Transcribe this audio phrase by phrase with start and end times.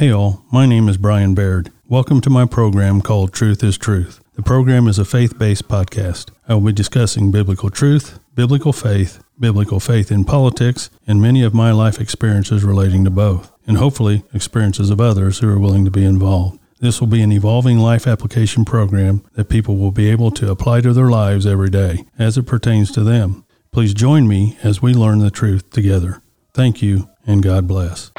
[0.00, 1.70] Hey all, my name is Brian Baird.
[1.86, 4.24] Welcome to my program called Truth is Truth.
[4.32, 6.30] The program is a faith based podcast.
[6.48, 11.52] I will be discussing biblical truth, biblical faith, biblical faith in politics, and many of
[11.52, 15.90] my life experiences relating to both, and hopefully experiences of others who are willing to
[15.90, 16.58] be involved.
[16.78, 20.80] This will be an evolving life application program that people will be able to apply
[20.80, 23.44] to their lives every day as it pertains to them.
[23.70, 26.22] Please join me as we learn the truth together.
[26.54, 28.12] Thank you, and God bless.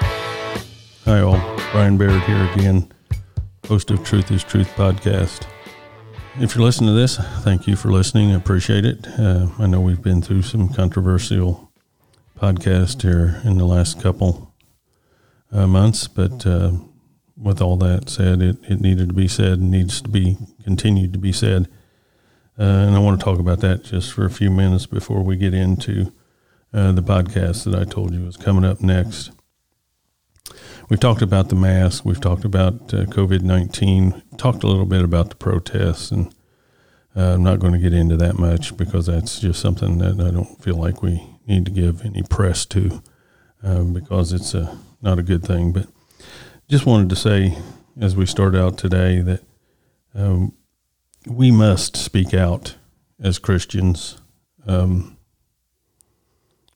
[1.05, 1.39] Hi, all.
[1.71, 2.91] Brian Baird here again,
[3.67, 5.47] host of Truth is Truth podcast.
[6.39, 8.31] If you're listening to this, thank you for listening.
[8.31, 9.07] I appreciate it.
[9.17, 11.71] Uh, I know we've been through some controversial
[12.39, 14.53] podcast here in the last couple
[15.51, 16.73] uh, months, but uh,
[17.35, 21.13] with all that said, it, it needed to be said and needs to be continued
[21.13, 21.67] to be said.
[22.59, 25.35] Uh, and I want to talk about that just for a few minutes before we
[25.35, 26.13] get into
[26.75, 29.31] uh, the podcast that I told you was coming up next.
[30.91, 32.03] We've talked about the mask.
[32.03, 36.35] We've talked about uh, COVID 19, talked a little bit about the protests, and
[37.15, 40.31] uh, I'm not going to get into that much because that's just something that I
[40.31, 43.01] don't feel like we need to give any press to
[43.63, 45.71] um, because it's a, not a good thing.
[45.71, 45.87] But
[46.67, 47.57] just wanted to say,
[47.97, 49.43] as we start out today, that
[50.13, 50.57] um,
[51.25, 52.75] we must speak out
[53.17, 54.21] as Christians.
[54.67, 55.15] Um,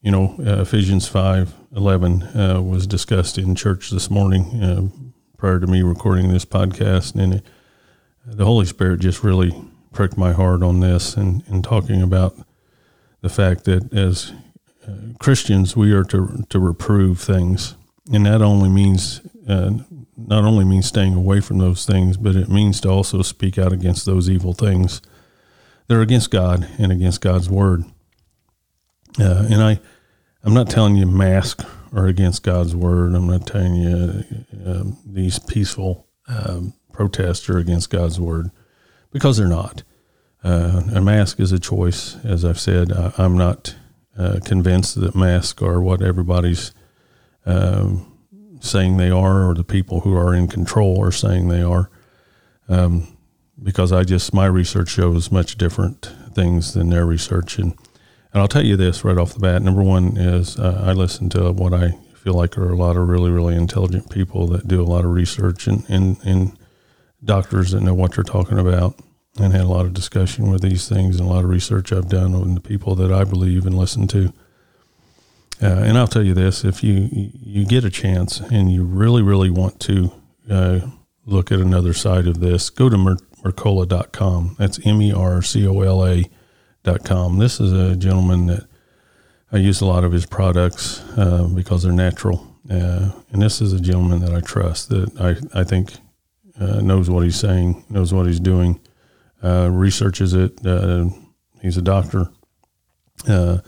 [0.05, 4.87] you know, uh, Ephesians 5 11 uh, was discussed in church this morning uh,
[5.35, 7.15] prior to me recording this podcast.
[7.15, 7.45] And it,
[8.23, 9.51] the Holy Spirit just really
[9.93, 12.35] pricked my heart on this and, and talking about
[13.21, 14.31] the fact that as
[14.87, 17.75] uh, Christians, we are to, to reprove things.
[18.13, 19.71] And that only means, uh,
[20.15, 23.73] not only means staying away from those things, but it means to also speak out
[23.73, 25.01] against those evil things
[25.87, 27.85] They're against God and against God's word.
[29.19, 29.79] Uh, and I,
[30.45, 33.15] I'm not telling you mask are against God's word.
[33.15, 34.23] I'm not telling you
[34.63, 38.51] uh, these peaceful um, protests are against God's word
[39.11, 39.81] because they're not.
[40.43, 42.93] Uh, a mask is a choice, as I've said.
[42.93, 43.75] I, am not
[44.15, 46.73] uh, convinced that masks are what everybody's
[47.47, 48.15] um,
[48.59, 51.89] saying they are, or the people who are in control are saying they are.
[52.69, 53.17] Um,
[53.61, 57.73] because I just my research shows much different things than their research, and
[58.35, 59.61] and I'll tell you this right off the bat.
[59.61, 63.07] Number one is uh, I listen to what I feel like are a lot of
[63.07, 66.59] really, really intelligent people that do a lot of research and, and, and
[67.23, 68.99] doctors that know what they're talking about
[69.39, 72.09] and had a lot of discussion with these things and a lot of research I've
[72.09, 74.33] done on the people that I believe and listen to.
[75.63, 79.21] Uh, and I'll tell you this: if you you get a chance and you really,
[79.21, 80.11] really want to
[80.51, 80.79] uh,
[81.25, 84.57] look at another side of this, go to mer- Mercola.com.
[84.59, 86.29] That's M E R C O L A
[87.03, 87.39] com.
[87.39, 88.67] This is a gentleman that
[89.51, 92.55] I use a lot of his products uh, because they're natural.
[92.69, 95.93] Uh, and this is a gentleman that I trust that I, I think
[96.59, 98.79] uh, knows what he's saying, knows what he's doing,
[99.43, 100.65] uh, researches it.
[100.65, 101.09] Uh,
[101.61, 102.29] he's a doctor.
[103.27, 103.59] Uh,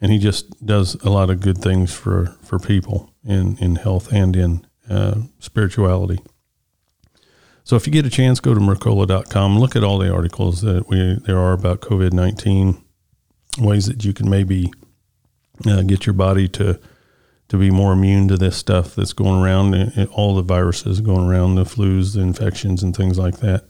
[0.00, 4.12] and he just does a lot of good things for, for people in, in health
[4.12, 4.66] and in
[5.38, 6.18] spirituality.
[7.68, 10.88] So if you get a chance, go to Mercola.com, look at all the articles that
[10.88, 12.82] we there are about COVID 19,
[13.58, 14.72] ways that you can maybe
[15.66, 16.80] uh, get your body to
[17.48, 19.74] to be more immune to this stuff that's going around,
[20.12, 23.64] all the viruses going around, the flus, the infections, and things like that.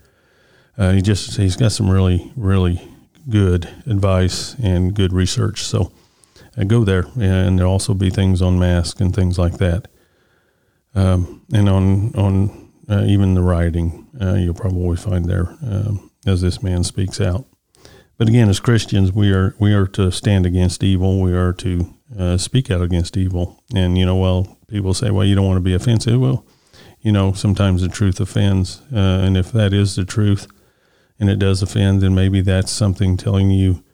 [0.78, 2.80] Uh, he just he's got some really really
[3.28, 5.64] good advice and good research.
[5.64, 5.90] So
[6.56, 9.88] uh, go there, and there'll also be things on masks and things like that,
[10.94, 16.40] um, and on on uh, even the writing uh, you'll probably find there um, as
[16.40, 17.46] this man speaks out.
[18.16, 21.20] But again, as Christians, we are we are to stand against evil.
[21.20, 23.62] We are to uh, speak out against evil.
[23.74, 26.44] And you know, well, people say, "Well, you don't want to be offensive." Well,
[27.00, 30.48] you know, sometimes the truth offends, uh, and if that is the truth,
[31.20, 33.84] and it does offend, then maybe that's something telling you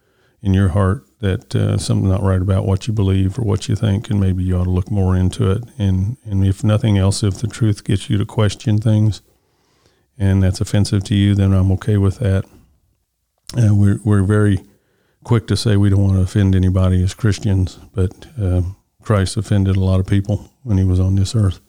[0.41, 3.75] in your heart that uh, something's not right about what you believe or what you
[3.75, 5.65] think, and maybe you ought to look more into it.
[5.79, 9.23] And and if nothing else, if the truth gets you to question things,
[10.19, 12.45] and that's offensive to you, then I'm okay with that.
[13.57, 14.65] Uh, we're we're very
[15.25, 18.63] quick to say we don't want to offend anybody as Christians, but uh,
[19.03, 21.61] Christ offended a lot of people when he was on this earth,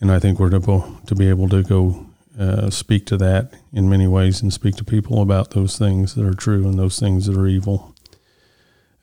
[0.00, 0.60] and I think we're to
[1.06, 2.06] to be able to go
[2.38, 6.24] uh, speak to that in many ways and speak to people about those things that
[6.24, 7.96] are true and those things that are evil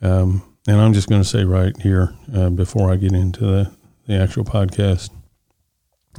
[0.06, 3.72] um, and I'm just going to say right here uh, before I get into the,
[4.06, 5.10] the actual podcast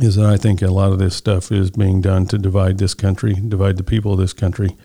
[0.00, 2.94] is that I think a lot of this stuff is being done to divide this
[2.94, 4.76] country, divide the people of this country,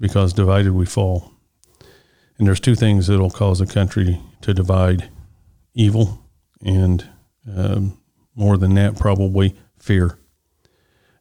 [0.00, 1.32] because divided we fall.
[2.38, 5.10] And there's two things that'll cause a country to divide
[5.74, 6.26] evil
[6.64, 7.06] and
[7.54, 8.00] um,
[8.34, 10.18] more than that, probably fear.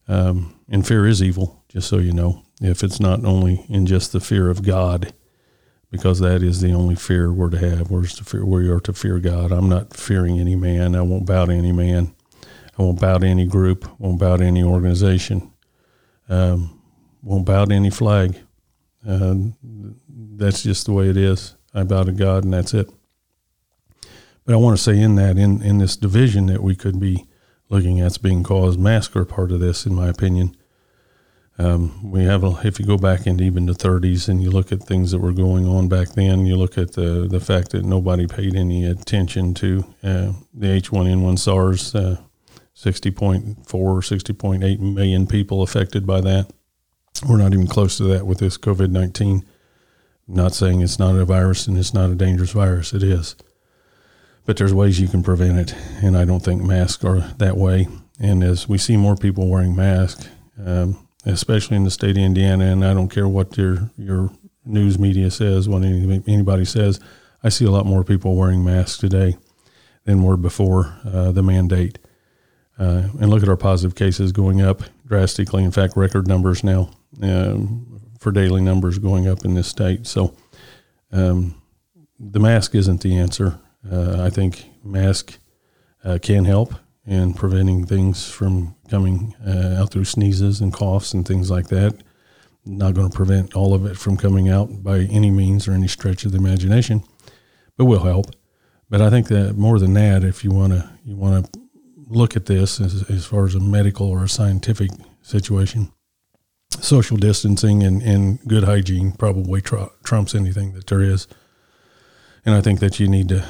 [0.07, 2.44] Um, and fear is evil, just so you know.
[2.62, 5.13] If it's not only in just the fear of God,
[5.92, 7.92] because that is the only fear we're to have.
[7.92, 9.52] We're to fear, we are to fear God.
[9.52, 10.96] I'm not fearing any man.
[10.96, 12.16] I won't bow to any man.
[12.80, 13.88] I won't bow to any group.
[14.00, 15.52] Won't bow to any organization.
[16.30, 16.82] Um,
[17.22, 18.38] won't bow to any flag.
[19.08, 19.36] Uh,
[20.08, 21.56] that's just the way it is.
[21.74, 22.90] I bow to God, and that's it.
[24.46, 27.28] But I want to say in that, in, in this division that we could be
[27.70, 30.56] looking at, being caused, masks are part of this, in my opinion.
[31.62, 34.81] Um, we have, if you go back into even the 30s and you look at
[34.81, 38.25] things that were going on back then, you look at the the fact that nobody
[38.25, 42.18] paid any attention to uh, the H1N1 SARS, uh,
[42.75, 46.52] 60.4, 60.8 million people affected by that.
[47.30, 49.46] We're not even close to that with this COVID 19.
[50.28, 53.36] Not saying it's not a virus and it's not a dangerous virus, it is.
[54.48, 57.88] But there's ways you can prevent it, and I don't think masks are that way.
[58.19, 60.28] And as we see more people wearing masks,
[60.66, 64.31] um, especially in the state of Indiana, and I don't care what your your
[64.65, 67.00] news media says, what anybody says,
[67.44, 69.38] I see a lot more people wearing masks today
[70.06, 72.00] than were before uh, the mandate.
[72.77, 75.63] Uh, and look at our positive cases going up drastically.
[75.63, 76.89] In fact, record numbers now
[77.21, 80.07] um, for daily numbers going up in this state.
[80.07, 80.35] So
[81.12, 81.62] um,
[82.19, 83.59] the mask isn't the answer.
[83.89, 85.38] Uh, I think mask
[86.03, 86.73] uh, can help
[87.06, 91.98] in preventing things from coming uh, out through sneezes and coughs and things like that.
[92.64, 95.88] Not going to prevent all of it from coming out by any means or any
[95.88, 97.04] stretch of the imagination,
[97.78, 98.28] but will help.
[98.90, 101.60] But I think that more than that, if you want to you want to
[102.08, 104.92] look at this as, as far as a medical or a scientific
[105.22, 105.92] situation,
[106.80, 111.28] social distancing and, and good hygiene probably tr- trumps anything that there is.
[112.46, 113.46] And I think that you need to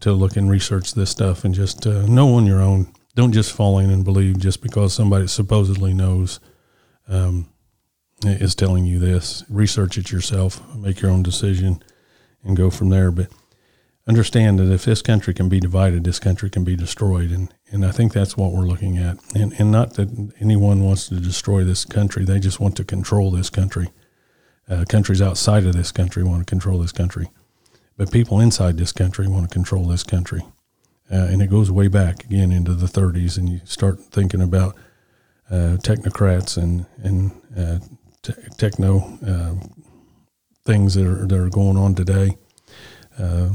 [0.00, 2.92] to look and research this stuff and just uh, know on your own.
[3.16, 6.38] Don't just fall in and believe just because somebody supposedly knows
[7.08, 7.48] um,
[8.22, 9.42] is telling you this.
[9.48, 11.82] Research it yourself, make your own decision,
[12.44, 13.10] and go from there.
[13.10, 13.28] But
[14.06, 17.30] understand that if this country can be divided, this country can be destroyed.
[17.30, 19.16] And, and I think that's what we're looking at.
[19.34, 23.30] And, and not that anyone wants to destroy this country, they just want to control
[23.30, 23.88] this country.
[24.68, 27.30] Uh, countries outside of this country want to control this country.
[27.96, 30.42] But people inside this country want to control this country.
[31.10, 34.74] Uh, and it goes way back again into the 30s, and you start thinking about
[35.50, 37.78] uh, technocrats and, and uh,
[38.22, 39.54] te- techno uh,
[40.64, 42.36] things that are, that are going on today
[43.18, 43.50] uh,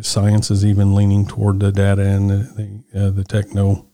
[0.00, 3.86] science is even leaning toward the data and the the, uh, the techno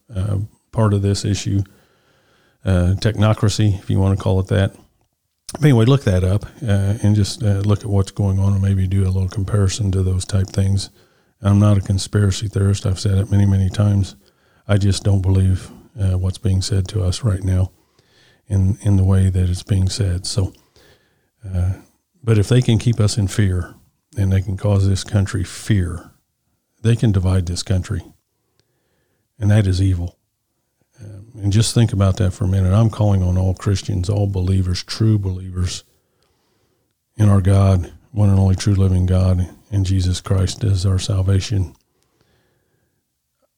[0.73, 1.63] part of this issue,
[2.65, 4.75] technocracy, if you want to call it that.
[5.63, 9.11] Anyway, look that up and just look at what's going on, and maybe do a
[9.11, 10.91] little comparison to those type things.
[11.45, 12.87] I'm not a conspiracy theorist.
[12.87, 14.17] I've said it many, many times.
[14.67, 15.71] I just don't believe
[16.01, 17.71] uh, what's being said to us right now,
[18.49, 20.27] in in the way that it's being said.
[20.27, 20.53] So,
[22.23, 23.75] but if they can keep us in fear
[24.17, 26.11] and they can cause this country fear.
[26.83, 28.03] They can divide this country,
[29.39, 30.19] and that is evil.
[31.01, 32.73] Um, and just think about that for a minute.
[32.73, 35.85] I'm calling on all Christians, all believers, true believers
[37.17, 41.75] in our God, one and only true living God, and Jesus Christ is our salvation.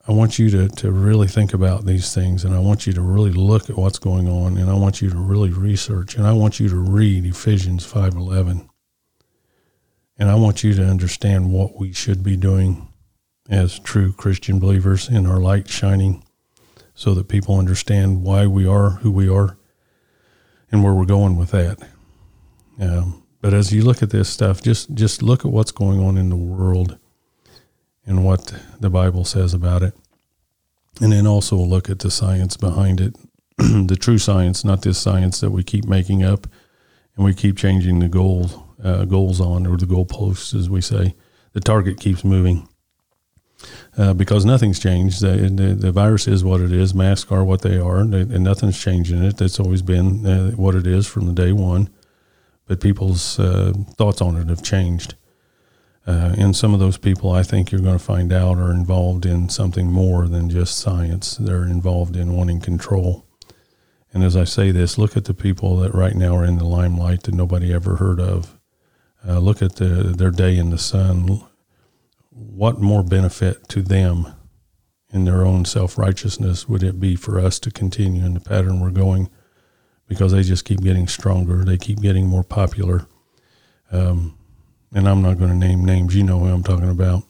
[0.09, 3.03] I want you to, to really think about these things and I want you to
[3.03, 6.33] really look at what's going on and I want you to really research and I
[6.33, 8.69] want you to read Ephesians 5:11
[10.17, 12.89] and I want you to understand what we should be doing
[13.51, 16.23] as true Christian believers in our light shining
[16.95, 19.59] so that people understand why we are who we are
[20.71, 21.79] and where we're going with that.
[22.81, 26.19] Um, but as you look at this stuff, just, just look at what's going on
[26.19, 26.99] in the world
[28.05, 29.95] and what the Bible says about it.
[31.01, 33.15] And then also look at the science behind it,
[33.57, 36.49] the true science, not this science that we keep making up
[37.15, 41.15] and we keep changing the goal uh, goals on, or the goalposts, as we say.
[41.53, 42.69] The target keeps moving
[43.97, 45.21] uh, because nothing's changed.
[45.21, 46.97] The, the, the, virus is what it is.
[46.97, 49.37] Masks are what they are, and, and nothing's changing it.
[49.37, 51.91] That's always been uh, what it is from the day one.
[52.67, 55.15] But people's uh, thoughts on it have changed.
[56.07, 59.27] Uh, and some of those people, I think you're going to find out, are involved
[59.27, 61.37] in something more than just science.
[61.37, 63.25] They're involved in wanting control.
[64.13, 66.65] And as I say this, look at the people that right now are in the
[66.65, 68.57] limelight that nobody ever heard of
[69.27, 71.43] uh, look at the, their day in the sun.
[72.31, 74.33] What more benefit to them
[75.13, 78.81] in their own self righteousness would it be for us to continue in the pattern
[78.81, 79.29] we're going?
[80.09, 83.07] Because they just keep getting stronger, they keep getting more popular.
[83.91, 84.37] Um,
[84.95, 87.25] and I'm not going to name names, you know who I'm talking about.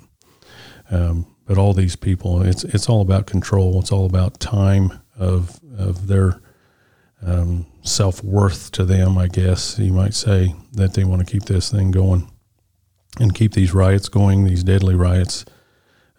[0.91, 3.79] Um, but all these people, it's it's all about control.
[3.81, 6.41] It's all about time of of their
[7.25, 9.17] um, self worth to them.
[9.17, 12.31] I guess you might say that they want to keep this thing going
[13.19, 15.45] and keep these riots going, these deadly riots.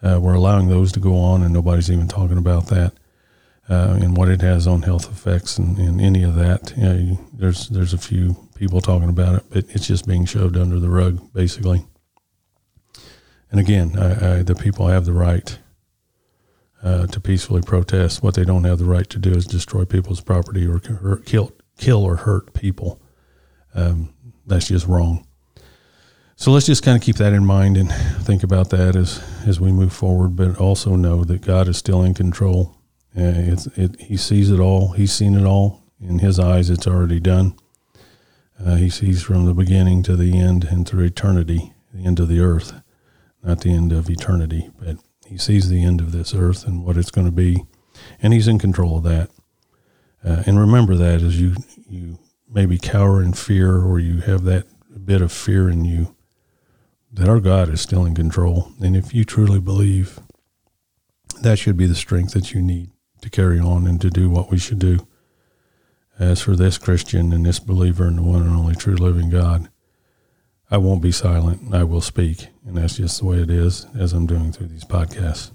[0.02, 2.92] Uh, we're allowing those to go on, and nobody's even talking about that
[3.68, 6.72] uh, and what it has on health effects and, and any of that.
[6.76, 10.56] You know, there's there's a few people talking about it, but it's just being shoved
[10.56, 11.86] under the rug, basically.
[13.50, 15.58] And again, I, I, the people have the right
[16.82, 18.22] uh, to peacefully protest.
[18.22, 21.52] What they don't have the right to do is destroy people's property or hurt, kill,
[21.78, 23.00] kill or hurt people.
[23.74, 24.12] Um,
[24.46, 25.26] that's just wrong.
[26.36, 27.90] So let's just kind of keep that in mind and
[28.22, 30.36] think about that as as we move forward.
[30.36, 32.77] But also know that God is still in control.
[33.18, 34.92] Uh, it, he sees it all.
[34.92, 35.82] He's seen it all.
[36.00, 37.56] In His eyes, it's already done.
[38.64, 42.28] Uh, he sees from the beginning to the end and through eternity, the end of
[42.28, 42.80] the earth,
[43.42, 44.96] not the end of eternity, but
[45.26, 47.64] he sees the end of this earth and what it's going to be,
[48.20, 49.30] and he's in control of that.
[50.24, 51.54] Uh, and remember that as you
[51.88, 54.66] you maybe cower in fear or you have that
[55.04, 56.14] bit of fear in you,
[57.12, 58.72] that our God is still in control.
[58.80, 60.18] And if you truly believe,
[61.42, 62.90] that should be the strength that you need
[63.22, 65.06] to carry on and to do what we should do.
[66.18, 69.68] As for this Christian and this believer in the one and only true living God,
[70.70, 71.72] I won't be silent.
[71.74, 72.48] I will speak.
[72.66, 75.52] And that's just the way it is as I'm doing through these podcasts.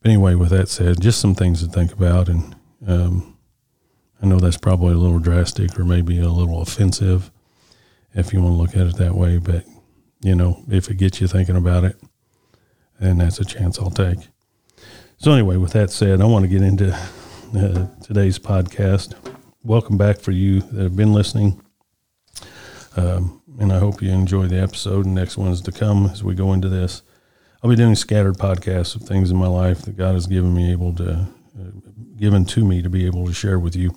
[0.00, 2.28] But anyway, with that said, just some things to think about.
[2.28, 3.36] And um,
[4.22, 7.30] I know that's probably a little drastic or maybe a little offensive
[8.14, 9.38] if you want to look at it that way.
[9.38, 9.64] But,
[10.22, 11.96] you know, if it gets you thinking about it,
[13.00, 14.18] then that's a chance I'll take.
[15.22, 16.92] So, anyway, with that said, I want to get into
[17.56, 19.14] uh, today's podcast
[19.62, 21.62] welcome back for you that have been listening.
[22.96, 26.34] Um, and I hope you enjoy the episode and next ones to come as we
[26.34, 27.02] go into this.
[27.62, 30.72] I'll be doing scattered podcasts of things in my life that God has given me
[30.72, 31.70] able to, uh,
[32.16, 33.90] given to me to be able to share with you.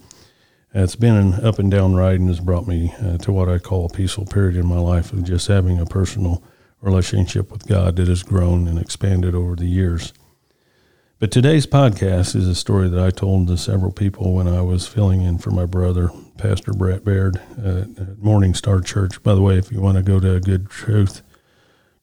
[0.76, 3.50] Uh, it's been an up and down ride and has brought me uh, to what
[3.50, 6.44] I call a peaceful period in my life of just having a personal
[6.82, 10.14] relationship with God that has grown and expanded over the years.
[11.18, 14.86] But today's podcast is a story that I told to several people when I was
[14.86, 19.24] filling in for my brother, Pastor Brett Baird at Morning Star Church.
[19.24, 21.22] By the way, if you want to go to a good truth,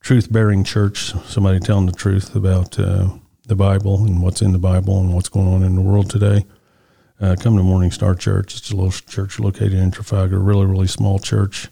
[0.01, 3.09] truth bearing church, somebody telling the truth about uh,
[3.45, 6.47] the Bible and what's in the Bible and what's going on in the world today,
[7.21, 8.57] uh, come to Morning Star Church.
[8.57, 11.67] It's a little church located in Trafalgar, really, really small church.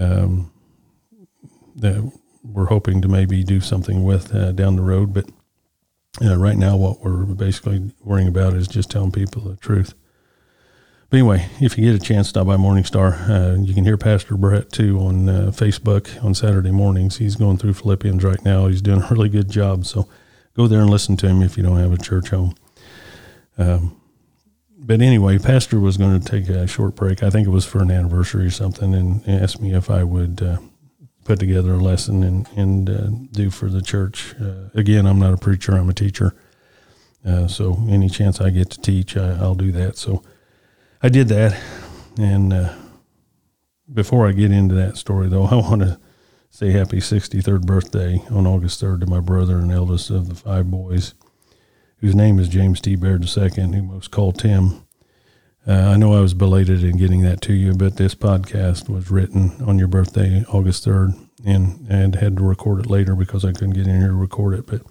[0.00, 0.50] Um,
[1.76, 5.26] that we're hoping to maybe do something with uh, down the road, but
[6.22, 9.94] uh, right now, what we're basically worrying about is just telling people the truth.
[11.08, 13.28] But anyway, if you get a chance, stop by Morningstar.
[13.28, 17.18] Uh, you can hear Pastor Brett too on uh, Facebook on Saturday mornings.
[17.18, 18.66] He's going through Philippians right now.
[18.66, 19.86] He's doing a really good job.
[19.86, 20.08] So
[20.54, 22.54] go there and listen to him if you don't have a church home.
[23.58, 24.00] Um,
[24.78, 27.22] but anyway, Pastor was going to take a short break.
[27.22, 30.42] I think it was for an anniversary or something, and asked me if I would
[30.42, 30.58] uh,
[31.30, 34.34] put together a lesson and, and uh, do for the church.
[34.42, 36.34] Uh, again, I'm not a preacher, I'm a teacher.
[37.24, 39.96] Uh, so any chance I get to teach, I, will do that.
[39.96, 40.24] So
[41.00, 41.56] I did that.
[42.18, 42.74] And uh,
[43.94, 46.00] before I get into that story, though, I want to
[46.50, 50.68] say happy 63rd birthday on August 3rd to my brother and eldest of the five
[50.68, 51.14] boys,
[51.98, 52.96] whose name is James T.
[52.96, 54.84] Baird II, who most call Tim.
[55.66, 59.10] Uh, I know I was belated in getting that to you, but this podcast was
[59.10, 63.52] written on your birthday, August 3rd, and, and had to record it later because I
[63.52, 64.66] couldn't get in here to record it.
[64.66, 64.82] But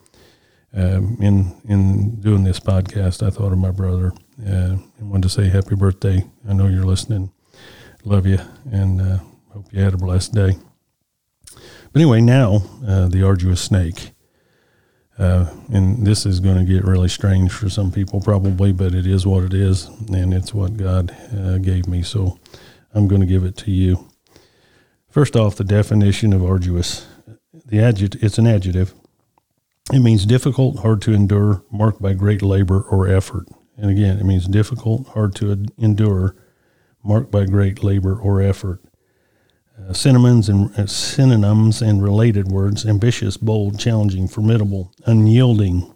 [0.74, 4.12] um, in in doing this podcast, I thought of my brother
[4.46, 6.24] uh, and wanted to say happy birthday.
[6.48, 7.32] I know you're listening.
[8.04, 8.40] Love you,
[8.72, 9.18] and uh,
[9.52, 10.58] hope you had a blessed day.
[11.92, 14.12] But anyway, now uh, the arduous snake.
[15.20, 19.06] Uh, and this is going to get really strange for some people, probably, but it
[19.06, 22.02] is what it is, and it's what God uh, gave me.
[22.02, 22.40] So
[22.94, 24.10] I'm going to give it to you.
[25.10, 27.06] First off, the definition of arduous.
[27.66, 28.94] The adjective, it's an adjective.
[29.92, 33.48] It means difficult, hard to endure, marked by great labor or effort.
[33.76, 36.36] And again, it means difficult, hard to endure,
[37.04, 38.82] marked by great labor or effort.
[39.88, 45.94] Uh, synonyms and uh, synonyms and related words: ambitious, bold, challenging, formidable, unyielding.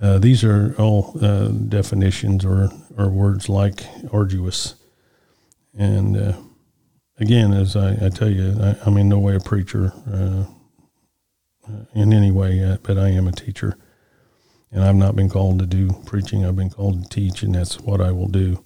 [0.00, 2.68] Uh, these are all uh, definitions or,
[2.98, 4.74] or words like arduous.
[5.76, 6.36] And uh,
[7.18, 10.44] again, as I, I tell you, I, am in no way a preacher uh,
[11.94, 13.78] in any way but I am a teacher.
[14.70, 16.44] And I've not been called to do preaching.
[16.44, 18.62] I've been called to teach, and that's what I will do.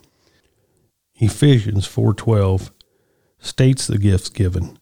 [1.20, 2.70] Ephesians 4:12
[3.38, 4.78] states the gifts given.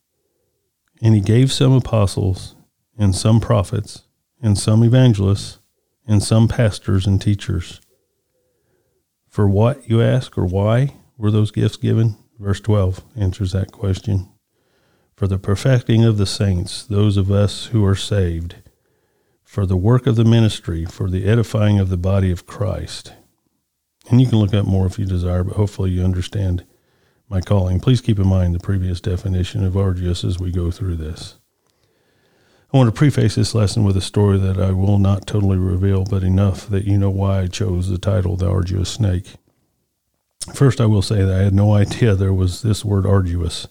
[1.03, 2.55] And he gave some apostles
[2.99, 4.03] and some prophets
[4.43, 5.59] and some evangelists,
[6.07, 7.81] and some pastors and teachers.
[9.29, 12.17] For what, you ask, or why were those gifts given?
[12.39, 14.29] Verse 12 answers that question.
[15.15, 18.57] For the perfecting of the saints, those of us who are saved,
[19.43, 23.15] for the work of the ministry, for the edifying of the body of Christ.
[24.11, 26.65] And you can look up more if you desire, but hopefully you understand
[27.29, 27.81] my calling.
[27.81, 31.37] Please keep in mind the previous definition of arduous as we go through this.
[32.73, 36.05] I want to preface this lesson with a story that I will not totally reveal,
[36.05, 39.35] but enough that you know why I chose the title The Arduous Snake.
[40.55, 43.69] First, I will say that I had no idea there was this word arduous.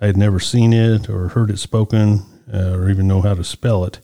[0.00, 3.44] I had never seen it or heard it spoken uh, or even know how to
[3.44, 4.00] spell it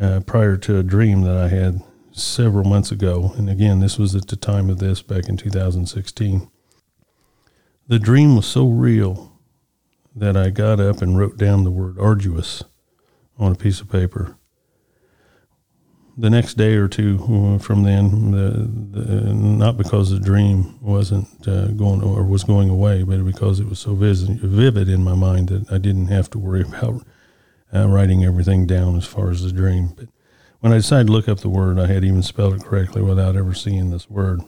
[0.00, 3.32] uh, prior to a dream that I had several months ago.
[3.36, 6.50] And again, this was at the time of this back in 2016.
[7.88, 9.32] The dream was so real
[10.16, 12.64] that I got up and wrote down the word arduous
[13.38, 14.36] on a piece of paper.
[16.16, 21.28] The next day or two uh, from then, the, the, not because the dream wasn't
[21.46, 25.50] uh, going or was going away, but because it was so vivid in my mind
[25.50, 27.06] that I didn't have to worry about
[27.72, 29.92] uh, writing everything down as far as the dream.
[29.94, 30.08] But
[30.58, 33.36] when I decided to look up the word, I had even spelled it correctly without
[33.36, 34.40] ever seeing this word.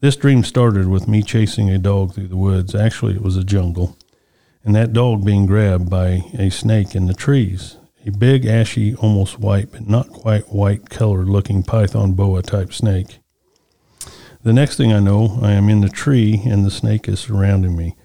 [0.00, 2.74] This dream started with me chasing a dog through the woods.
[2.74, 3.96] Actually, it was a jungle,
[4.62, 7.78] and that dog being grabbed by a snake in the trees.
[8.04, 13.20] A big, ashy, almost white, but not quite white colored looking python boa type snake.
[14.42, 17.74] The next thing I know, I am in the tree and the snake is surrounding
[17.74, 17.96] me.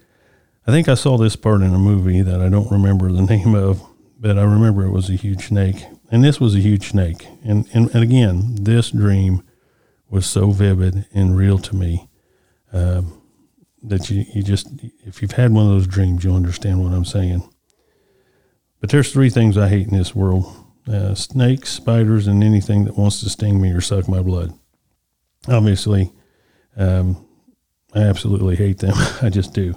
[0.66, 3.54] I think I saw this part in a movie that I don't remember the name
[3.54, 3.84] of,
[4.18, 5.86] but I remember it was a huge snake.
[6.10, 7.28] And this was a huge snake.
[7.44, 9.44] And, and, and again, this dream
[10.12, 12.10] was so vivid and real to me
[12.74, 13.02] uh,
[13.82, 14.68] that you, you just,
[15.06, 17.42] if you've had one of those dreams, you'll understand what I'm saying.
[18.80, 20.46] But there's three things I hate in this world
[20.88, 24.54] uh, snakes, spiders, and anything that wants to sting me or suck my blood.
[25.48, 26.12] Obviously,
[26.76, 27.26] um,
[27.94, 28.94] I absolutely hate them.
[29.22, 29.76] I just do.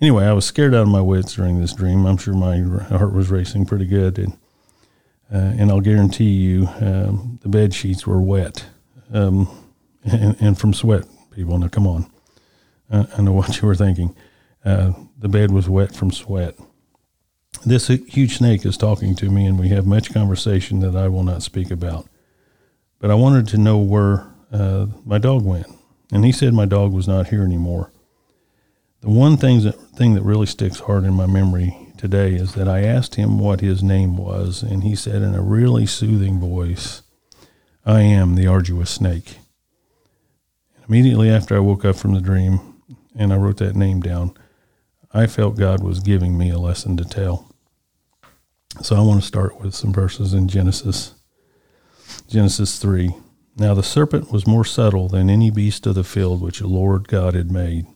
[0.00, 2.06] Anyway, I was scared out of my wits during this dream.
[2.06, 4.32] I'm sure my heart was racing pretty good, and
[5.32, 8.66] uh, and I'll guarantee you um, the bed sheets were wet,
[9.12, 9.48] um,
[10.04, 11.04] and, and, from sweat.
[11.30, 12.10] People, now come on,
[12.90, 14.14] uh, I know what you were thinking.
[14.64, 16.54] Uh, the bed was wet from sweat.
[17.64, 21.24] This huge snake is talking to me, and we have much conversation that I will
[21.24, 22.06] not speak about.
[22.98, 25.66] But I wanted to know where uh, my dog went,
[26.12, 27.92] and he said my dog was not here anymore.
[29.00, 32.68] The one thing that, thing that really sticks hard in my memory today is that
[32.68, 37.02] I asked him what his name was, and he said in a really soothing voice,
[37.90, 39.38] I am the arduous snake.
[40.88, 42.80] Immediately after I woke up from the dream
[43.16, 44.32] and I wrote that name down,
[45.12, 47.52] I felt God was giving me a lesson to tell.
[48.80, 51.14] So I want to start with some verses in Genesis.
[52.28, 53.12] Genesis 3.
[53.56, 57.08] Now the serpent was more subtle than any beast of the field which the Lord
[57.08, 57.86] God had made.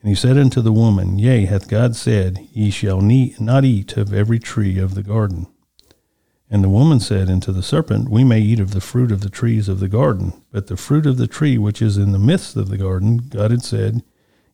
[0.00, 4.14] And he said unto the woman, Yea, hath God said, Ye shall not eat of
[4.14, 5.48] every tree of the garden.
[6.52, 9.30] And the woman said unto the serpent, We may eat of the fruit of the
[9.30, 12.56] trees of the garden, but the fruit of the tree which is in the midst
[12.56, 14.02] of the garden, God had said,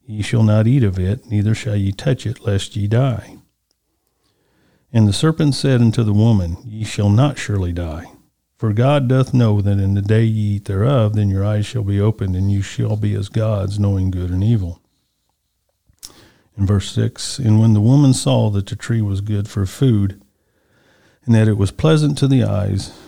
[0.07, 3.39] Ye shall not eat of it, neither shall ye touch it, lest ye die.
[4.93, 8.05] And the serpent said unto the woman, Ye shall not surely die.
[8.57, 11.83] For God doth know that in the day ye eat thereof, then your eyes shall
[11.83, 14.81] be opened, and you shall be as gods, knowing good and evil.
[16.57, 20.23] In verse 6, and when the woman saw that the tree was good for food,
[21.29, 22.99] and that it was pleasant to the eyes,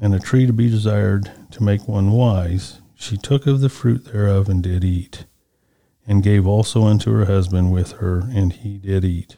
[0.00, 4.06] and a tree to be desired to make one wise, she took of the fruit
[4.06, 5.26] thereof and did eat,
[6.06, 9.36] and gave also unto her husband with her, and he did eat.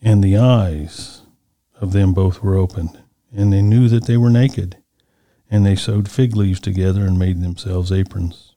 [0.00, 1.20] And the eyes
[1.82, 2.98] of them both were opened,
[3.30, 4.78] and they knew that they were naked,
[5.50, 8.54] and they sewed fig leaves together and made themselves aprons.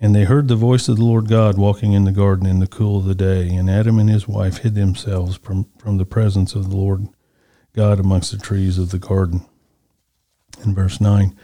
[0.00, 2.66] And they heard the voice of the Lord God walking in the garden in the
[2.66, 6.56] cool of the day, and Adam and his wife hid themselves from, from the presence
[6.56, 7.06] of the Lord
[7.74, 9.46] God amongst the trees of the garden.
[10.64, 11.36] In verse 9,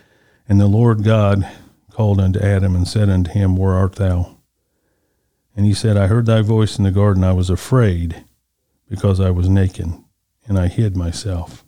[0.49, 1.49] And the Lord God
[1.91, 4.37] called unto Adam and said unto him, Where art thou?
[5.57, 7.25] And he said, I heard thy voice in the garden.
[7.25, 8.25] I was afraid,
[8.89, 9.89] because I was naked,
[10.47, 11.65] and I hid myself.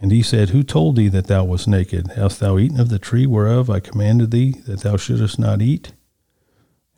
[0.00, 2.12] And he said, Who told thee that thou wast naked?
[2.12, 5.92] Hast thou eaten of the tree whereof I commanded thee that thou shouldest not eat?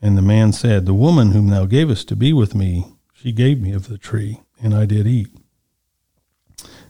[0.01, 3.59] And the man said, The woman whom thou gavest to be with me, she gave
[3.59, 5.29] me of the tree, and I did eat.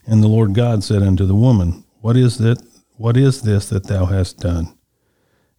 [0.10, 2.60] And the Lord God said unto the woman, What is that?
[2.98, 4.76] What is this that thou hast done?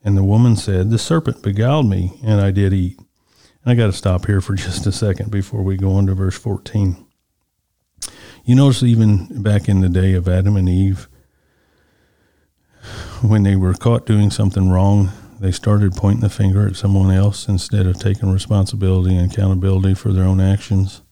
[0.03, 2.99] And the woman said, The serpent beguiled me, and I did eat.
[2.99, 6.17] And I got to stop here for just a second before we go on to
[6.17, 7.07] verse 14.
[8.45, 11.09] You notice even back in the day of Adam and Eve,
[13.23, 17.47] when they were caught doing something wrong, they started pointing the finger at someone else
[17.47, 21.03] instead of taking responsibility and accountability for their own actions.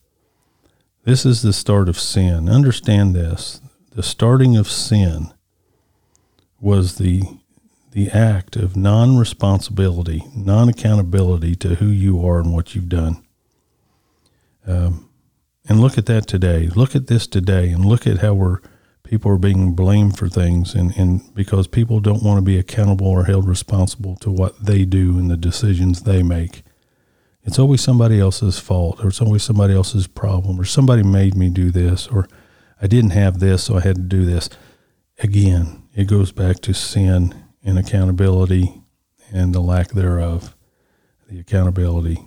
[1.08, 2.50] This is the start of sin.
[2.50, 3.62] Understand this.
[3.94, 5.32] The starting of sin
[6.60, 7.22] was the
[7.92, 13.24] the act of non-responsibility, non-accountability to who you are and what you've done.
[14.66, 15.08] Um,
[15.66, 16.66] and look at that today.
[16.66, 18.58] Look at this today, and look at how we're
[19.02, 23.06] people are being blamed for things, and, and because people don't want to be accountable
[23.06, 26.64] or held responsible to what they do and the decisions they make.
[27.48, 31.48] It's always somebody else's fault, or it's always somebody else's problem, or somebody made me
[31.48, 32.28] do this, or
[32.82, 34.50] I didn't have this, so I had to do this.
[35.20, 37.34] Again, it goes back to sin
[37.64, 38.82] and accountability
[39.32, 40.54] and the lack thereof,
[41.26, 42.18] the accountability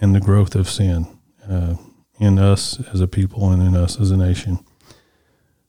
[0.00, 1.08] and the growth of sin
[1.50, 1.74] uh,
[2.20, 4.60] in us as a people and in us as a nation.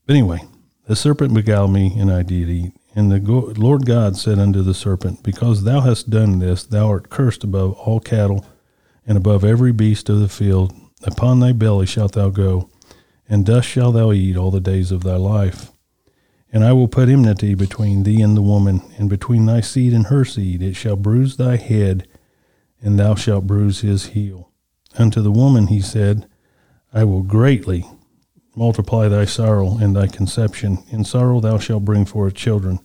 [0.06, 0.42] But anyway,
[0.86, 2.74] the serpent beguiled me, and I did eat.
[2.94, 3.20] And the
[3.58, 7.74] Lord God said unto the serpent, Because thou hast done this, thou art cursed above
[7.74, 8.46] all cattle
[9.10, 10.72] and above every beast of the field.
[11.02, 12.70] Upon thy belly shalt thou go,
[13.28, 15.72] and dust shalt thou eat all the days of thy life.
[16.54, 20.06] And I will put enmity between thee and the woman, and between thy seed and
[20.08, 20.62] her seed.
[20.62, 22.08] It shall bruise thy head,
[22.82, 24.52] and thou shalt bruise his heel.
[24.96, 26.28] Unto the woman he said,
[26.94, 27.86] I will greatly
[28.56, 30.84] multiply thy sorrow and thy conception.
[30.92, 32.80] In sorrow thou shalt bring forth children,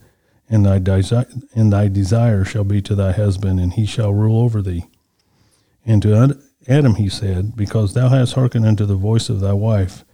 [0.48, 4.40] and thy, desi- and thy desire shall be to thy husband, and he shall rule
[4.40, 4.84] over thee.
[5.86, 10.04] And to Adam he said, Because thou hast hearkened unto the voice of thy wife,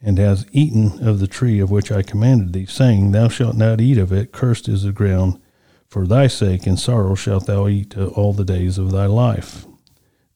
[0.00, 3.80] and hast eaten of the tree of which I commanded thee, saying, Thou shalt not
[3.80, 5.40] eat of it, cursed is the ground.
[5.88, 9.66] For thy sake in sorrow shalt thou eat all the days of thy life.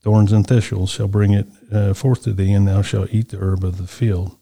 [0.03, 3.39] Thorns and thistles shall bring it uh, forth to thee, and thou shalt eat the
[3.39, 4.37] herb of the field.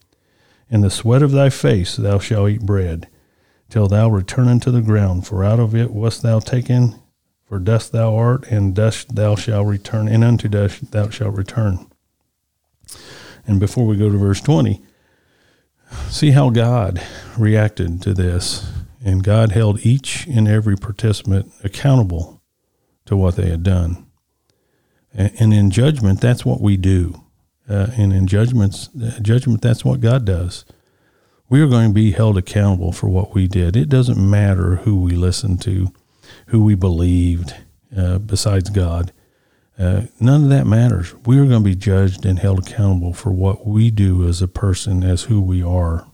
[0.68, 3.08] In the sweat of thy face thou shalt eat bread,
[3.70, 7.00] till thou return unto the ground, for out of it wast thou taken,
[7.54, 11.86] for dust thou art, and dust thou shalt return, and unto dust thou shalt return.
[13.46, 14.82] And before we go to verse 20,
[16.08, 17.00] see how God
[17.38, 18.72] reacted to this.
[19.04, 22.42] And God held each and every participant accountable
[23.04, 24.04] to what they had done.
[25.12, 27.22] And in judgment, that's what we do
[27.68, 30.64] uh, and in judgments, uh, judgment, that's what God does.
[31.48, 33.76] We are going to be held accountable for what we did.
[33.76, 35.92] It doesn't matter who we listened to,
[36.46, 37.54] who we believed,
[37.96, 39.12] uh, besides God.
[39.78, 41.14] Uh, none of that matters.
[41.26, 44.48] We are going to be judged and held accountable for what we do as a
[44.48, 46.06] person, as who we are.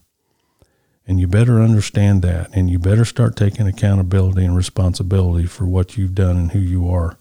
[1.07, 5.97] And you better understand that, and you better start taking accountability and responsibility for what
[5.97, 7.19] you've done and who you are,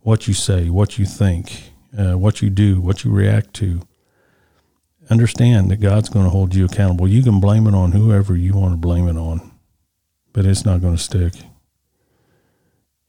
[0.00, 3.82] what you say, what you think, uh, what you do, what you react to.
[5.08, 7.08] Understand that God's going to hold you accountable.
[7.08, 9.52] You can blame it on whoever you want to blame it on,
[10.32, 11.32] but it's not going to stick.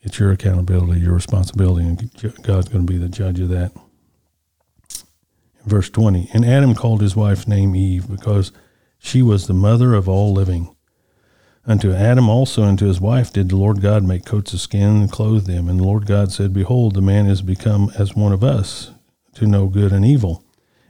[0.02, 3.72] It's your accountability, your responsibility, and God's going to be the judge of that.
[5.66, 8.52] Verse 20 And Adam called his wife's name Eve because
[8.98, 10.76] she was the mother of all living.
[11.66, 15.02] Unto Adam also and to his wife did the Lord God make coats of skin
[15.02, 15.68] and clothe them.
[15.68, 18.92] And the Lord God said, Behold, the man is become as one of us,
[19.36, 20.44] to know good and evil.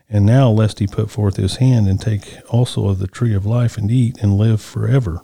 [0.07, 3.45] And now, lest he put forth his hand and take also of the tree of
[3.45, 5.21] life and eat and live forever.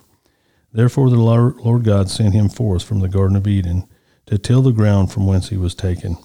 [0.76, 3.88] Therefore the Lord God sent him forth from the Garden of Eden
[4.26, 6.18] to till the ground from whence he was taken.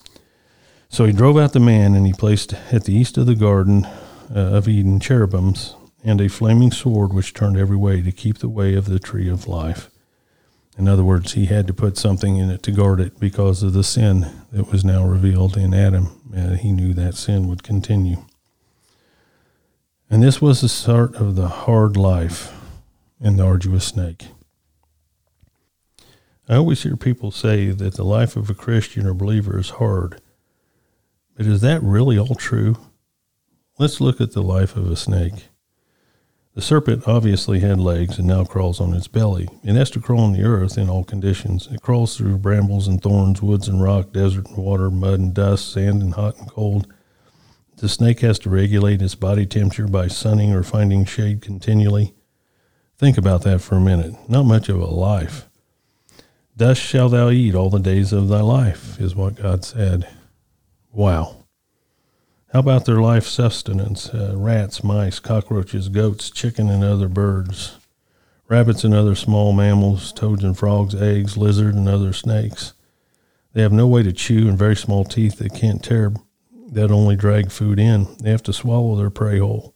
[0.89, 3.85] So he drove out the man, and he placed at the east of the Garden
[3.85, 3.93] uh,
[4.29, 8.75] of Eden cherubims and a flaming sword which turned every way to keep the way
[8.75, 9.89] of the tree of life.
[10.77, 13.71] In other words, he had to put something in it to guard it because of
[13.71, 16.09] the sin that was now revealed in Adam.
[16.35, 18.25] And he knew that sin would continue.
[20.09, 22.53] And this was the start of the hard life
[23.21, 24.27] in the arduous snake.
[26.51, 30.19] I always hear people say that the life of a Christian or believer is hard.
[31.37, 32.75] But is that really all true?
[33.79, 35.47] Let's look at the life of a snake.
[36.53, 39.47] The serpent obviously had legs and now crawls on its belly.
[39.63, 41.69] It has to crawl on the earth in all conditions.
[41.71, 45.71] It crawls through brambles and thorns, woods and rock, desert and water, mud and dust,
[45.71, 46.93] sand and hot and cold.
[47.77, 52.13] The snake has to regulate its body temperature by sunning or finding shade continually.
[52.97, 54.15] Think about that for a minute.
[54.27, 55.47] Not much of a life.
[56.57, 60.07] Dust shall thou eat all the days of thy life, is what God said.
[60.91, 61.45] Wow.
[62.51, 64.09] How about their life sustenance?
[64.09, 67.77] Uh, rats, mice, cockroaches, goats, chicken, and other birds,
[68.49, 72.73] rabbits and other small mammals, toads and frogs, eggs, lizard, and other snakes.
[73.53, 76.13] They have no way to chew and very small teeth that can't tear,
[76.71, 78.07] that only drag food in.
[78.21, 79.73] They have to swallow their prey whole.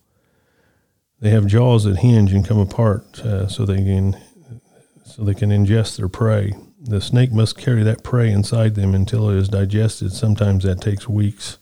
[1.22, 4.18] They have jaws that hinge and come apart uh, so they can
[5.16, 6.54] so they can ingest their prey.
[6.78, 10.12] The snake must carry that prey inside them until it is digested.
[10.12, 11.58] Sometimes that takes weeks.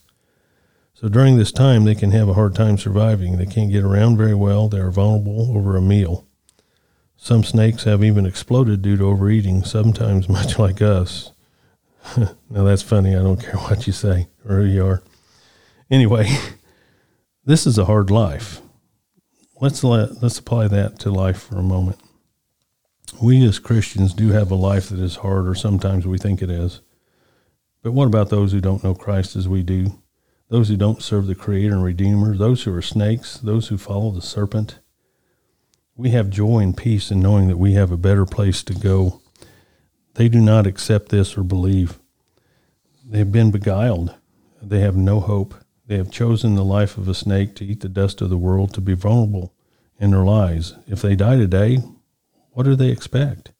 [0.92, 3.36] So during this time, they can have a hard time surviving.
[3.36, 4.68] They can't get around very well.
[4.68, 6.26] They are vulnerable over a meal.
[7.16, 11.30] Some snakes have even exploded due to overeating, sometimes much like us.
[12.16, 13.14] now that's funny.
[13.14, 15.02] I don't care what you say or who you are.
[15.92, 16.28] Anyway,
[17.44, 18.60] this is a hard life.
[19.60, 22.00] Let's let, let's apply that to life for a moment.
[23.22, 26.50] We as Christians do have a life that is hard, or sometimes we think it
[26.50, 26.80] is.
[27.82, 30.00] But what about those who don't know Christ as we do?
[30.48, 32.36] Those who don't serve the Creator and Redeemer?
[32.36, 33.38] Those who are snakes?
[33.38, 34.80] Those who follow the serpent?
[35.96, 39.20] We have joy and peace in knowing that we have a better place to go.
[40.14, 41.98] They do not accept this or believe.
[43.08, 44.14] They have been beguiled.
[44.60, 45.54] They have no hope.
[45.86, 48.74] They have chosen the life of a snake to eat the dust of the world,
[48.74, 49.54] to be vulnerable
[50.00, 50.74] in their lives.
[50.88, 51.78] If they die today,
[52.54, 53.52] what do they expect?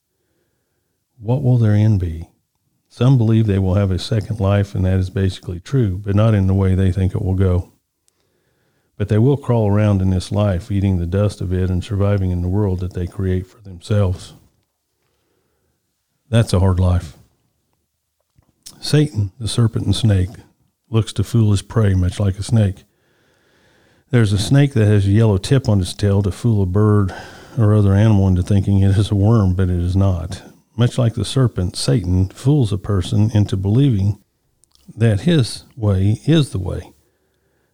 [1.18, 2.30] What will their end be?
[2.88, 6.32] Some believe they will have a second life, and that is basically true, but not
[6.32, 7.72] in the way they think it will go.
[8.96, 12.30] But they will crawl around in this life, eating the dust of it and surviving
[12.30, 14.34] in the world that they create for themselves.
[16.28, 17.16] That's a hard life.
[18.80, 20.30] Satan, the serpent and snake,
[20.88, 22.84] looks to fool his prey much like a snake.
[24.10, 27.12] There's a snake that has a yellow tip on its tail to fool a bird
[27.58, 30.42] or other animal into thinking it is a worm, but it is not.
[30.76, 34.22] Much like the serpent, Satan fools a person into believing
[34.96, 36.92] that his way is the way.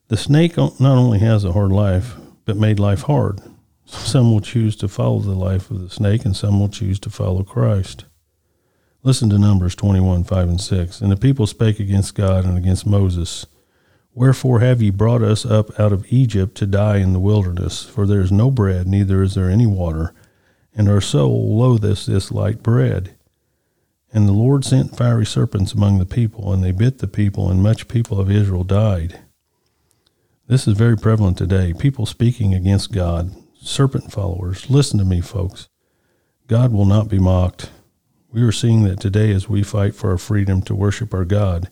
[0.08, 3.40] The snake not only has a hard life, but made life hard.
[3.86, 7.10] Some will choose to follow the life of the snake, and some will choose to
[7.10, 8.04] follow Christ.
[9.02, 11.00] Listen to Numbers 21, 5 and 6.
[11.00, 13.46] And the people spake against God and against Moses.
[14.12, 17.85] Wherefore have ye brought us up out of Egypt to die in the wilderness?
[17.85, 20.12] For there is no bread, neither is there any water,
[20.75, 23.16] and our soul loatheth this light bread.
[24.12, 27.62] And the Lord sent fiery serpents among the people, and they bit the people, and
[27.62, 29.20] much people of Israel died.
[30.49, 31.73] This is very prevalent today.
[31.73, 34.68] People speaking against God, serpent followers.
[34.68, 35.68] Listen to me, folks.
[36.49, 37.70] God will not be mocked.
[38.33, 41.70] We are seeing that today as we fight for our freedom to worship our God.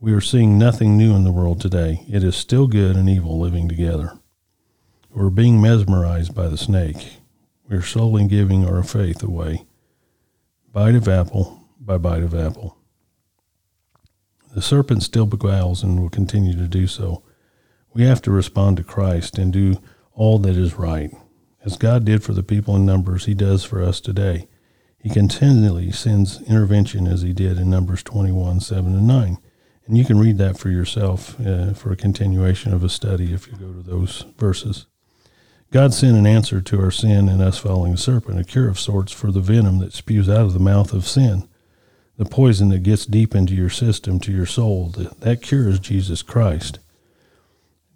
[0.00, 2.04] We are seeing nothing new in the world today.
[2.08, 4.16] It is still good and evil living together.
[5.10, 7.18] We're being mesmerized by the snake.
[7.68, 9.66] We are slowly giving our faith away.
[10.72, 12.78] Bite of apple by bite of apple.
[14.54, 17.24] The serpent still beguiles and will continue to do so.
[17.92, 19.82] We have to respond to Christ and do
[20.12, 21.10] all that is right.
[21.64, 24.46] As God did for the people in Numbers, He does for us today.
[24.96, 29.38] He continually sends intervention as He did in Numbers 21, 7, and 9.
[29.88, 33.46] And you can read that for yourself uh, for a continuation of a study if
[33.46, 34.84] you go to those verses.
[35.70, 38.78] God sent an answer to our sin and us following the serpent, a cure of
[38.78, 41.48] sorts for the venom that spews out of the mouth of sin,
[42.18, 44.88] the poison that gets deep into your system, to your soul.
[44.88, 46.80] That cure is Jesus Christ.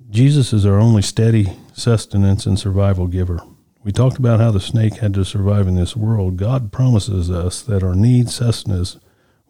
[0.09, 3.41] Jesus is our only steady sustenance and survival giver.
[3.85, 6.39] We talked about how the snake had to survive in this world.
[6.39, 8.99] God promises us that our need, sustenance,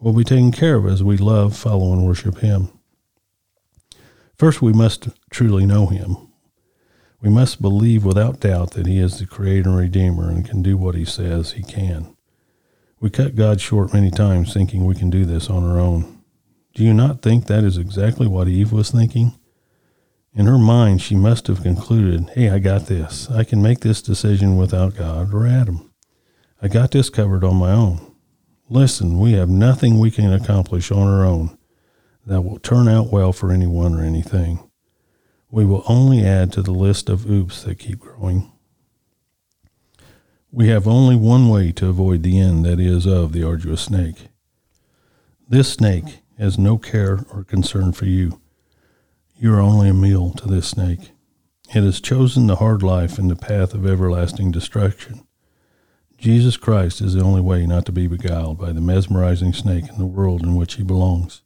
[0.03, 2.69] will be taken care of as we love, follow, and worship Him.
[4.37, 6.17] First, we must truly know Him.
[7.21, 10.75] We must believe without doubt that He is the Creator and Redeemer and can do
[10.75, 12.15] what He says He can.
[12.99, 16.21] We cut God short many times thinking we can do this on our own.
[16.73, 19.37] Do you not think that is exactly what Eve was thinking?
[20.33, 23.29] In her mind, she must have concluded, hey, I got this.
[23.29, 25.91] I can make this decision without God or Adam.
[26.61, 28.12] I got this covered on my own.
[28.73, 31.55] Listen, we have nothing we can accomplish on our own
[32.25, 34.67] that will turn out well for anyone or anything.
[35.51, 38.51] We will only add to the list of oops that keep growing.
[40.51, 44.29] We have only one way to avoid the end that is of the arduous snake.
[45.47, 48.41] This snake has no care or concern for you.
[49.37, 51.11] You are only a meal to this snake.
[51.75, 55.27] It has chosen the hard life and the path of everlasting destruction.
[56.23, 59.97] Jesus Christ is the only way not to be beguiled by the mesmerizing snake in
[59.97, 61.41] the world in which he belongs.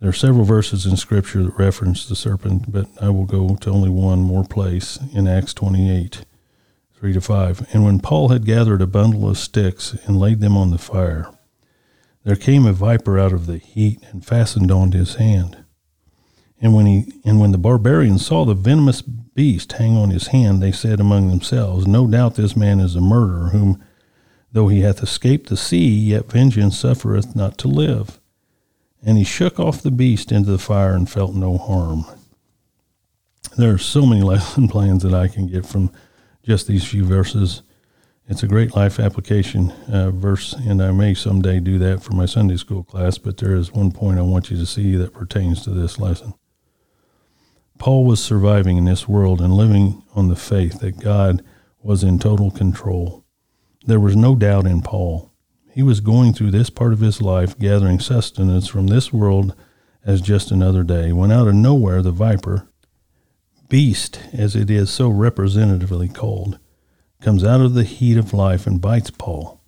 [0.00, 3.70] There are several verses in Scripture that reference the serpent, but I will go to
[3.70, 6.24] only one more place in Acts 28,
[6.94, 7.74] 3 to 5.
[7.74, 11.30] And when Paul had gathered a bundle of sticks and laid them on the fire,
[12.24, 15.61] there came a viper out of the heat and fastened on his hand.
[16.62, 20.62] And when he and when the barbarians saw the venomous beast hang on his hand,
[20.62, 23.82] they said among themselves, No doubt this man is a murderer, whom
[24.52, 28.20] though he hath escaped the sea, yet vengeance suffereth not to live.
[29.04, 32.04] And he shook off the beast into the fire and felt no harm.
[33.58, 35.90] There are so many lesson plans that I can get from
[36.44, 37.62] just these few verses.
[38.28, 42.26] It's a great life application uh, verse, and I may someday do that for my
[42.26, 45.64] Sunday school class, but there is one point I want you to see that pertains
[45.64, 46.34] to this lesson.
[47.78, 51.44] Paul was surviving in this world and living on the faith that God
[51.82, 53.24] was in total control.
[53.86, 55.32] There was no doubt in Paul.
[55.72, 59.54] He was going through this part of his life gathering sustenance from this world
[60.04, 62.68] as just another day, when out of nowhere the viper,
[63.68, 66.58] beast as it is so representatively called,
[67.20, 69.60] comes out of the heat of life and bites Paul.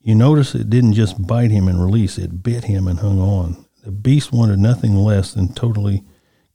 [0.00, 3.66] You notice it didn't just bite him and release, it bit him and hung on.
[3.84, 6.04] The beast wanted nothing less than totally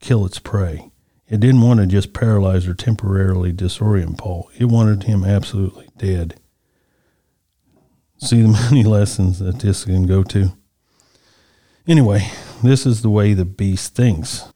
[0.01, 0.91] kill its prey.
[1.27, 4.49] It didn't want to just paralyze or temporarily disorient Paul.
[4.57, 6.35] It wanted him absolutely dead.
[8.17, 10.51] See the many lessons that this can go to.
[11.87, 12.29] Anyway,
[12.61, 14.51] this is the way the beast thinks.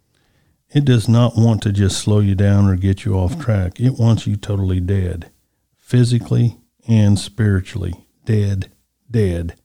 [0.74, 3.80] It does not want to just slow you down or get you off track.
[3.80, 5.32] It wants you totally dead,
[5.78, 8.06] physically and spiritually.
[8.26, 8.70] Dead,
[9.10, 9.56] dead,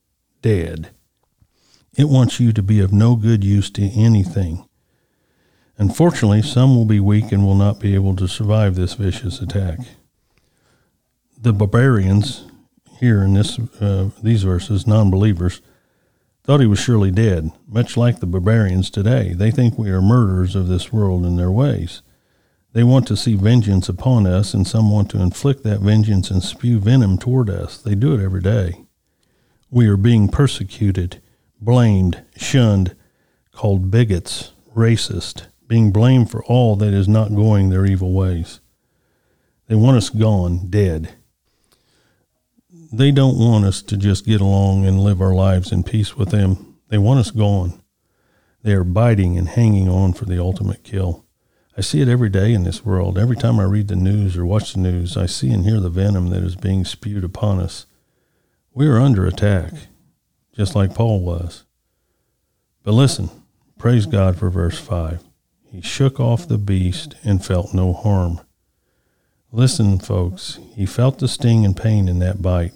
[0.43, 0.91] dead.
[1.97, 4.65] It wants you to be of no good use to anything.
[5.81, 9.79] Unfortunately, some will be weak and will not be able to survive this vicious attack.
[11.41, 12.45] The barbarians
[12.99, 15.63] here in this uh, these verses, non-believers,
[16.45, 19.33] thought he was surely dead, much like the barbarians today.
[19.33, 22.03] They think we are murderers of this world in their ways.
[22.75, 26.43] They want to see vengeance upon us, and some want to inflict that vengeance and
[26.43, 27.79] spew venom toward us.
[27.79, 28.85] They do it every day.
[29.71, 31.23] We are being persecuted,
[31.59, 32.95] blamed, shunned,
[33.51, 38.61] called bigots, racist, being blamed for all that is not going their evil ways.
[39.69, 41.15] They want us gone, dead
[42.93, 46.31] they don't want us to just get along and live our lives in peace with
[46.31, 46.77] them.
[46.89, 47.81] They want us gone.
[48.63, 51.25] They are biting and hanging on for the ultimate kill.
[51.79, 53.17] I see it every day in this world.
[53.17, 55.89] Every time I read the news or watch the news, I see and hear the
[55.89, 57.87] venom that is being spewed upon us.
[58.75, 59.73] We are under attack,
[60.53, 61.65] just like Paul was.
[62.83, 63.31] But listen,
[63.79, 65.23] praise God for verse 5.
[65.71, 68.41] He shook off the beast and felt no harm.
[69.53, 72.73] Listen, folks, he felt the sting and pain in that bite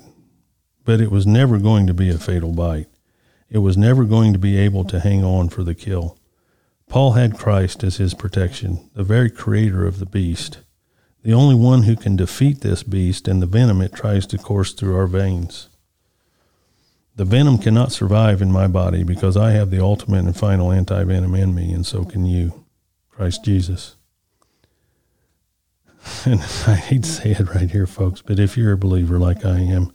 [0.85, 2.88] but it was never going to be a fatal bite.
[3.48, 6.18] It was never going to be able to hang on for the kill.
[6.88, 10.59] Paul had Christ as his protection, the very creator of the beast,
[11.22, 14.72] the only one who can defeat this beast and the venom it tries to course
[14.72, 15.70] through our veins.
[17.16, 21.04] The venom cannot survive in my body because I have the ultimate and final anti
[21.04, 22.63] venom in me, and so can you,
[23.14, 23.96] Christ Jesus.
[26.27, 29.44] And I hate to say it right here, folks, but if you're a believer like
[29.44, 29.92] I am,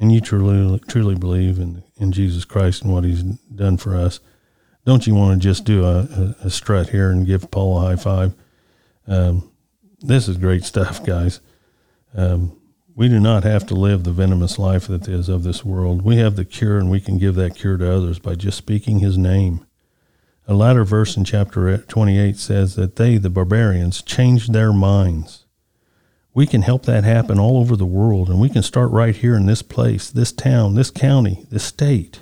[0.00, 4.18] and you truly truly believe in in Jesus Christ and what He's done for us,
[4.84, 7.80] don't you want to just do a, a, a strut here and give Paul a
[7.82, 8.34] high five?
[9.06, 9.52] Um,
[10.00, 11.40] this is great stuff, guys.
[12.14, 12.60] Um,
[12.94, 16.02] we do not have to live the venomous life that is of this world.
[16.02, 18.98] We have the cure, and we can give that cure to others by just speaking
[18.98, 19.64] His name.
[20.48, 25.42] A latter verse in chapter 28 says that they, the barbarians, changed their minds
[26.34, 29.36] we can help that happen all over the world, and we can start right here
[29.36, 32.20] in this place, this town, this county, this state.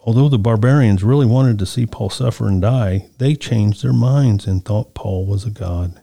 [0.00, 4.46] Although the barbarians really wanted to see Paul suffer and die, they changed their minds
[4.46, 6.00] and thought Paul was a god.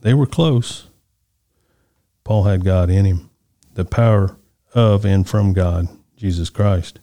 [0.00, 0.88] They were close.
[2.24, 3.30] Paul had God in him,
[3.74, 4.36] the power
[4.74, 6.98] of and from God, Jesus Christ.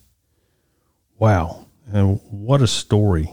[1.18, 1.63] Wow.
[1.94, 3.32] And what a story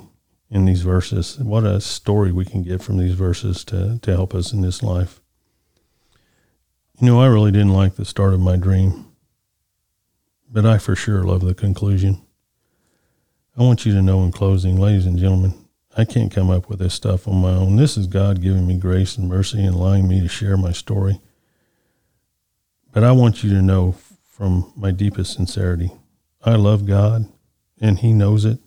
[0.51, 1.39] in these verses.
[1.39, 4.83] What a story we can get from these verses to, to help us in this
[4.83, 5.23] life.
[7.01, 9.07] You know, I really didn't like the start of my dream,
[10.47, 12.21] but I for sure love the conclusion.
[13.57, 15.55] I want you to know in closing, ladies and gentlemen,
[15.97, 17.77] I can't come up with this stuff on my own.
[17.77, 21.19] This is God giving me grace and mercy and allowing me to share my story.
[22.93, 23.97] But I want you to know
[24.29, 25.93] from my deepest sincerity,
[26.45, 27.27] I love God
[27.81, 28.59] and He knows it.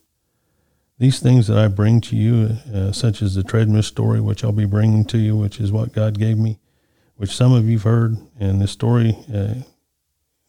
[1.00, 4.52] These things that I bring to you, uh, such as the treadmill story, which I'll
[4.52, 6.60] be bringing to you, which is what God gave me,
[7.16, 9.56] which some of you've heard, and this story, uh,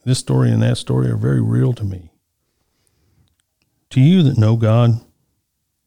[0.05, 2.11] this story and that story are very real to me.
[3.91, 5.01] To you that know God,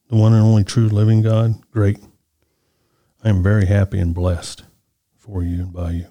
[0.08, 1.98] the one and only true living God, great.
[3.22, 4.64] I am very happy and blessed
[5.16, 6.06] for you and by you.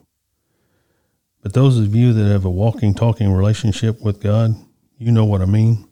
[1.41, 4.55] But those of you that have a walking, talking relationship with God,
[4.97, 5.86] you know what I mean.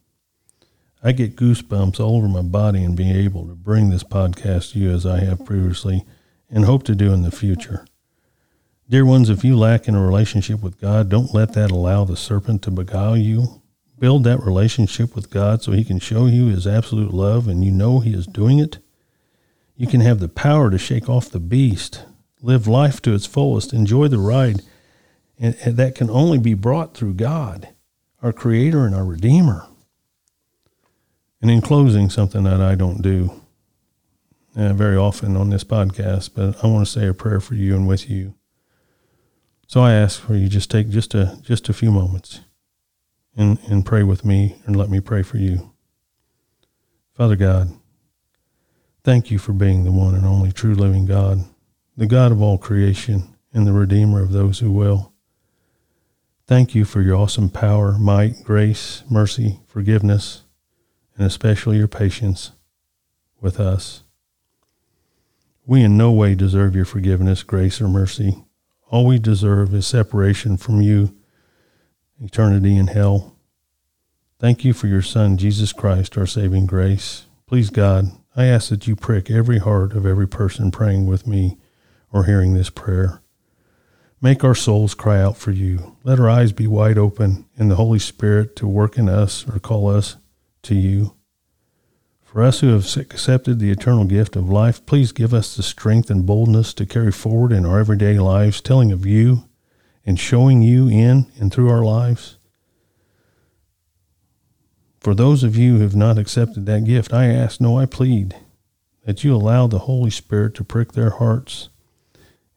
[1.05, 4.79] I get goosebumps all over my body and being able to bring this podcast to
[4.79, 6.03] you as I have previously
[6.49, 7.85] and hope to do in the future.
[8.89, 12.17] Dear ones, if you lack in a relationship with God, don't let that allow the
[12.17, 13.61] serpent to beguile you.
[13.99, 17.69] Build that relationship with God so he can show you his absolute love and you
[17.69, 18.79] know he is doing it.
[19.75, 22.01] You can have the power to shake off the beast,
[22.41, 24.63] live life to its fullest, enjoy the ride,
[25.37, 27.69] and, and that can only be brought through God,
[28.23, 29.67] our Creator and our Redeemer.
[31.45, 33.39] And in closing, something that I don't do
[34.55, 37.75] uh, very often on this podcast, but I want to say a prayer for you
[37.75, 38.33] and with you.
[39.67, 42.39] So I ask for you just take just a just a few moments
[43.37, 45.71] and, and pray with me and let me pray for you.
[47.13, 47.69] Father God,
[49.03, 51.45] thank you for being the one and only true living God,
[51.95, 55.13] the God of all creation and the Redeemer of those who will.
[56.47, 60.41] Thank you for your awesome power, might, grace, mercy, forgiveness,
[61.17, 62.51] and especially your patience
[63.39, 64.03] with us.
[65.65, 68.43] We in no way deserve your forgiveness, grace, or mercy.
[68.89, 71.15] All we deserve is separation from you,
[72.19, 73.35] eternity in hell.
[74.39, 77.25] Thank you for your Son, Jesus Christ, our saving grace.
[77.47, 81.57] Please, God, I ask that you prick every heart of every person praying with me
[82.11, 83.21] or hearing this prayer.
[84.21, 85.97] Make our souls cry out for you.
[86.03, 89.59] Let our eyes be wide open in the Holy Spirit to work in us or
[89.59, 90.17] call us
[90.65, 91.15] to you.
[92.23, 96.09] For us who have accepted the eternal gift of life, please give us the strength
[96.09, 99.45] and boldness to carry forward in our everyday lives, telling of you
[100.05, 102.37] and showing you in and through our lives.
[104.99, 108.35] For those of you who have not accepted that gift, I ask, no, I plead,
[109.05, 111.69] that you allow the Holy Spirit to prick their hearts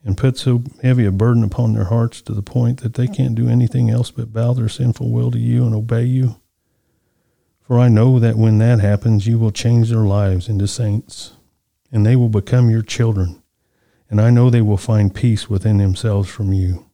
[0.03, 3.35] and put so heavy a burden upon their hearts to the point that they can't
[3.35, 6.41] do anything else but bow their sinful will to you and obey you.
[7.69, 11.33] For I know that when that happens, you will change their lives into saints,
[11.93, 13.43] and they will become your children,
[14.09, 16.87] and I know they will find peace within themselves from you.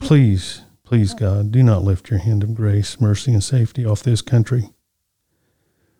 [0.00, 4.20] Please, please, God, do not lift your hand of grace, mercy, and safety off this
[4.20, 4.70] country.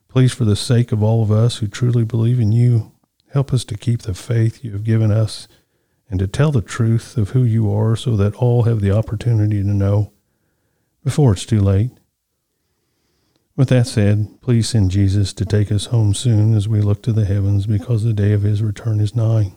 [0.09, 2.91] Please, for the sake of all of us who truly believe in you,
[3.33, 5.47] help us to keep the faith you have given us
[6.11, 9.63] and to tell the truth of who you are so that all have the opportunity
[9.63, 10.13] to know
[11.05, 11.93] before it's too late.
[13.57, 17.13] With that said, please send Jesus to take us home soon as we look to
[17.13, 19.55] the heavens because the day of his return is nigh.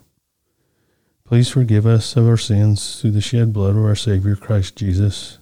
[1.26, 5.38] Please forgive us of our sins through the shed blood of our Savior Christ Jesus.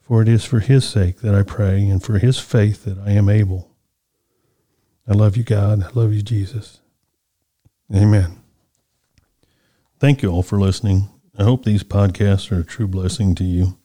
[0.00, 3.10] For it is for his sake that I pray and for his faith that I
[3.10, 3.68] am able.
[5.08, 5.82] I love you, God.
[5.82, 6.80] I love you, Jesus.
[7.92, 8.38] Amen.
[9.98, 11.08] Thank you all for listening.
[11.36, 13.78] I hope these podcasts are a true blessing to you.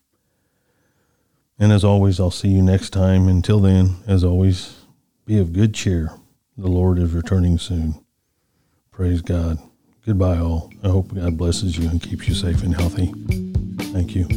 [1.60, 3.28] And as always, I'll see you next time.
[3.28, 4.86] Until then, as always,
[5.26, 6.12] be of good cheer.
[6.58, 8.04] The Lord is returning soon.
[8.92, 9.60] Praise God.
[10.06, 10.72] Goodbye, all.
[10.84, 13.12] I hope God blesses you and keeps you safe and healthy.
[13.92, 14.28] Thank you.